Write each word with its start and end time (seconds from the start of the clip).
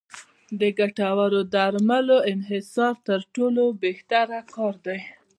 د 0.59 0.61
ګټورو 0.79 1.39
درملو 1.53 2.17
انحصار 2.31 2.93
تر 3.07 3.19
ټولو 3.35 3.63
بهتره 3.83 4.39
کار 4.53 4.75
دی. 4.85 4.99